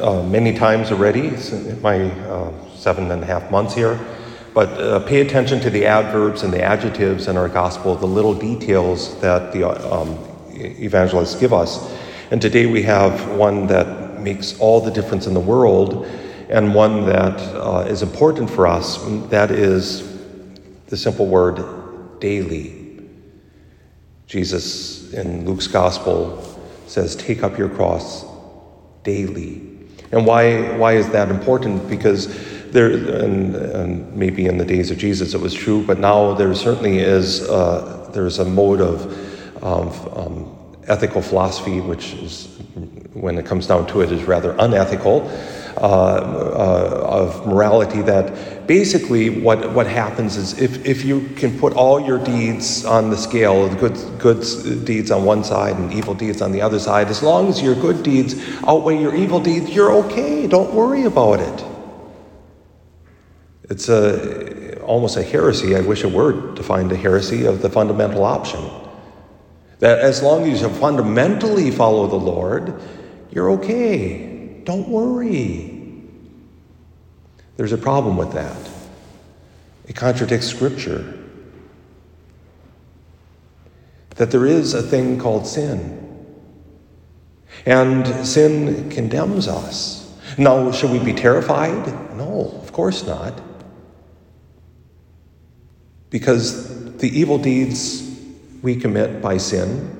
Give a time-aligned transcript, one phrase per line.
[0.00, 3.98] uh, many times already in my uh, seven and a half months here,
[4.54, 8.34] but uh, pay attention to the adverbs and the adjectives in our gospel, the little
[8.34, 10.18] details that the um,
[10.54, 11.92] evangelists give us.
[12.30, 16.06] And today we have one that makes all the difference in the world
[16.48, 18.98] and one that uh, is important for us.
[19.28, 20.18] That is
[20.86, 23.02] the simple word daily.
[24.26, 26.42] Jesus in Luke's gospel
[26.86, 28.24] says, Take up your cross
[29.02, 29.67] daily.
[30.12, 31.88] And why, why is that important?
[31.88, 32.28] Because
[32.70, 36.54] there, and, and, maybe in the days of Jesus it was true, but now there
[36.54, 42.48] certainly is uh, there's a mode of, of um, ethical philosophy, which is,
[43.20, 45.30] when it comes down to it, is rather unethical.
[45.80, 51.72] Uh, uh, of morality that basically what, what happens is if, if you can put
[51.74, 56.14] all your deeds on the scale, the good, good deeds on one side and evil
[56.14, 58.34] deeds on the other side, as long as your good deeds
[58.66, 60.48] outweigh your evil deeds, you're okay.
[60.48, 61.64] Don't worry about it.
[63.70, 65.76] It's a, almost a heresy.
[65.76, 68.68] I wish a word defined a heresy of the fundamental option.
[69.78, 72.82] That as long as you fundamentally follow the Lord,
[73.30, 74.60] you're okay.
[74.64, 75.74] Don't worry.
[77.56, 78.56] There's a problem with that.
[79.86, 81.14] It contradicts Scripture.
[84.10, 85.94] That there is a thing called sin.
[87.66, 90.04] And sin condemns us.
[90.36, 91.86] Now, should we be terrified?
[92.16, 93.40] No, of course not.
[96.10, 98.08] Because the evil deeds
[98.62, 99.94] we commit by sin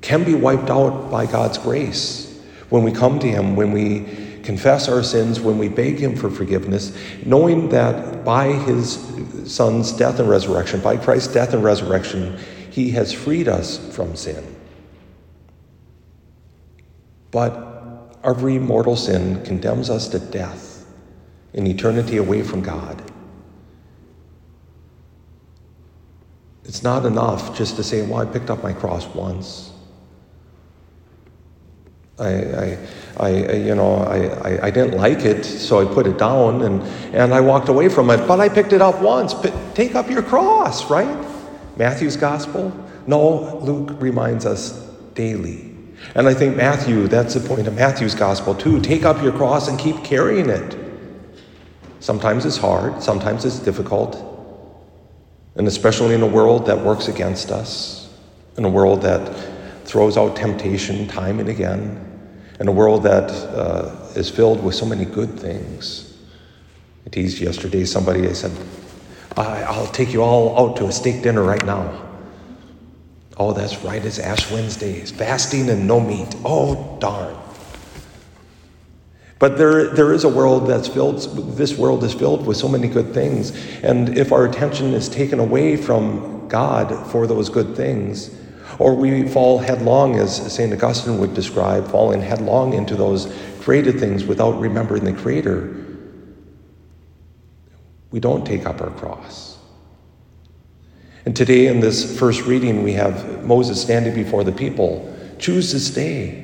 [0.00, 2.33] can be wiped out by God's grace.
[2.74, 4.00] When we come to Him, when we
[4.42, 6.92] confess our sins, when we beg Him for forgiveness,
[7.24, 8.98] knowing that by His
[9.46, 12.36] Son's death and resurrection, by Christ's death and resurrection,
[12.72, 14.56] He has freed us from sin.
[17.30, 20.84] But every mortal sin condemns us to death
[21.52, 23.00] in eternity away from God.
[26.64, 29.73] It's not enough just to say, well, I picked up my cross once.
[32.18, 32.78] I, I,
[33.16, 36.82] I, you know, I, I, didn't like it, so I put it down and,
[37.12, 38.26] and I walked away from it.
[38.28, 39.34] But I picked it up once.
[39.34, 41.26] But take up your cross, right?
[41.76, 42.72] Matthew's gospel?
[43.08, 44.72] No, Luke reminds us
[45.14, 45.74] daily.
[46.14, 48.80] And I think Matthew, that's the point of Matthew's gospel too.
[48.80, 50.78] Take up your cross and keep carrying it.
[51.98, 54.30] Sometimes it's hard, sometimes it's difficult.
[55.56, 58.12] And especially in a world that works against us,
[58.56, 59.53] in a world that
[59.84, 62.00] throws out temptation time and again,
[62.60, 66.16] in a world that uh, is filled with so many good things.
[67.06, 68.52] I teased yesterday somebody, I said,
[69.36, 72.02] I'll take you all out to a steak dinner right now.
[73.36, 74.92] Oh, that's right, it's Ash Wednesday.
[74.92, 76.34] It's fasting and no meat.
[76.44, 77.36] Oh, darn.
[79.40, 81.18] But there, there is a world that's filled,
[81.56, 83.50] this world is filled with so many good things.
[83.82, 88.30] And if our attention is taken away from God for those good things,
[88.78, 90.72] or we fall headlong, as St.
[90.72, 95.84] Augustine would describe, falling headlong into those created things without remembering the Creator.
[98.10, 99.58] We don't take up our cross.
[101.26, 105.10] And today, in this first reading, we have Moses standing before the people.
[105.38, 106.42] Choose this day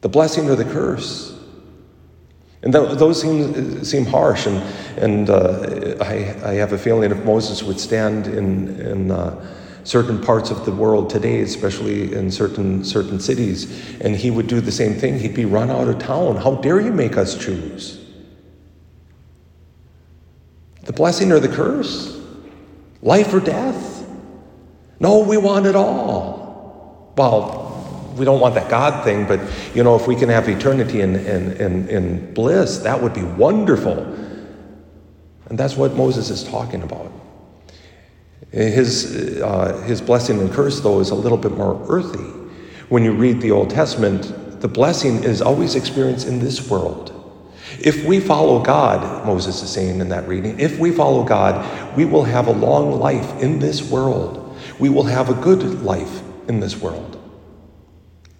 [0.00, 1.34] the blessing or the curse.
[2.62, 4.58] And th- those seem, seem harsh, and,
[4.98, 9.46] and uh, I, I have a feeling if Moses would stand in, in uh,
[9.84, 14.60] certain parts of the world today, especially in certain certain cities, and he would do
[14.60, 15.18] the same thing.
[15.18, 16.36] He'd be run out of town.
[16.36, 18.00] How dare you make us choose?
[20.82, 22.20] The blessing or the curse?
[23.02, 24.08] Life or death?
[25.00, 27.12] No, we want it all.
[27.16, 29.40] Well, we don't want that God thing, but
[29.74, 33.22] you know, if we can have eternity in, in, in, in bliss, that would be
[33.22, 33.98] wonderful.
[35.48, 37.12] And that's what Moses is talking about.
[38.50, 42.30] His, uh, his blessing and curse, though, is a little bit more earthy.
[42.88, 47.10] When you read the Old Testament, the blessing is always experienced in this world.
[47.80, 52.04] If we follow God, Moses is saying in that reading, if we follow God, we
[52.04, 54.56] will have a long life in this world.
[54.78, 57.20] We will have a good life in this world.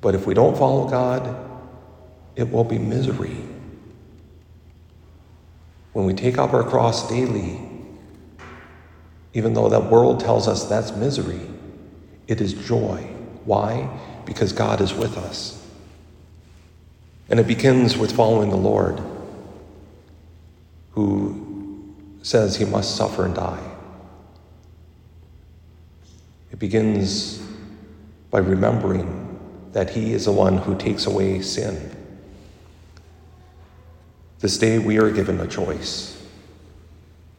[0.00, 1.36] But if we don't follow God,
[2.36, 3.36] it will be misery.
[5.92, 7.58] When we take up our cross daily,
[9.36, 11.42] even though that world tells us that's misery,
[12.26, 13.02] it is joy.
[13.44, 13.86] Why?
[14.24, 15.62] Because God is with us.
[17.28, 18.98] And it begins with following the Lord,
[20.92, 23.62] who says he must suffer and die.
[26.50, 27.38] It begins
[28.30, 29.38] by remembering
[29.72, 31.94] that he is the one who takes away sin.
[34.38, 36.26] This day we are given a choice.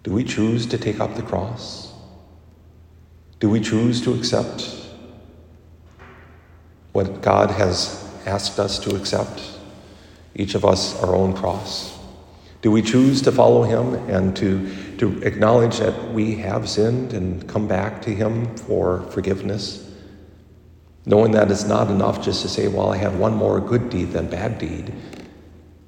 [0.03, 1.86] Do we choose to take up the cross?
[3.39, 4.67] Do we choose to accept
[6.93, 9.41] what God has asked us to accept?
[10.33, 11.97] Each of us our own cross.
[12.61, 17.47] Do we choose to follow Him and to, to acknowledge that we have sinned and
[17.47, 19.87] come back to Him for forgiveness?
[21.05, 24.11] Knowing that it's not enough just to say, well, I have one more good deed
[24.11, 24.93] than bad deed,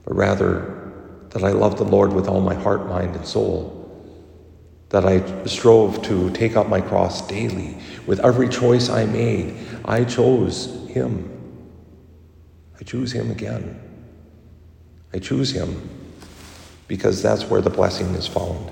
[0.06, 0.94] but rather
[1.32, 3.79] that I love the Lord with all my heart, mind, and soul.
[4.90, 7.78] That I strove to take up my cross daily.
[8.08, 9.56] With every choice I made,
[9.86, 11.30] I chose Him.
[12.80, 13.80] I choose Him again.
[15.14, 15.90] I choose Him
[16.88, 18.72] because that's where the blessing is found.